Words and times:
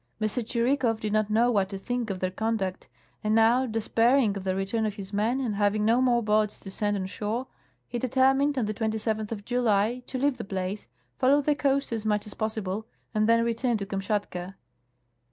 M. 0.19 0.27
Tschh'ikow 0.27 0.99
did 0.99 1.13
not 1.13 1.29
know 1.29 1.51
what 1.51 1.69
to 1.69 1.77
think 1.77 2.09
of 2.09 2.17
tlieir 2.17 2.35
conduct, 2.35 2.87
and 3.23 3.35
now, 3.35 3.67
despairing 3.67 4.35
of 4.35 4.43
the 4.43 4.55
return 4.55 4.83
of 4.87 4.95
his 4.95 5.13
men 5.13 5.39
and 5.39 5.53
having 5.53 5.85
no 5.85 6.01
more 6.01 6.23
boats 6.23 6.59
to 6.61 6.71
send 6.71 6.97
on 6.97 7.05
shore, 7.05 7.45
he 7.87 7.99
determined, 7.99 8.57
on 8.57 8.65
tlie 8.65 8.73
27tli 8.89 9.31
of 9.31 9.45
July, 9.45 10.01
to 10.07 10.17
leave 10.17 10.37
the 10.37 10.43
place, 10.43 10.87
follow 11.19 11.39
the 11.39 11.53
coast 11.53 11.91
as 11.91 12.03
much 12.03 12.25
as 12.25 12.33
possi 12.33 12.63
ble, 12.63 12.87
and 13.13 13.29
then 13.29 13.45
return 13.45 13.77
to 13.77 13.85
Kamshatka. 13.85 14.55